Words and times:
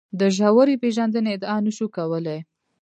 د 0.19 0.21
ژورې 0.37 0.75
پېژندنې 0.81 1.29
ادعا 1.35 1.57
نه 1.65 1.71
شو 1.77 1.87
کولای. 1.95 2.39